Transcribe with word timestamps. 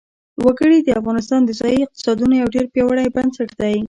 وګړي 0.45 0.79
د 0.83 0.89
افغانستان 0.99 1.41
د 1.45 1.51
ځایي 1.59 1.79
اقتصادونو 1.83 2.33
یو 2.41 2.47
ډېر 2.55 2.65
پیاوړی 2.73 3.07
بنسټ 3.15 3.49
دی. 3.61 3.75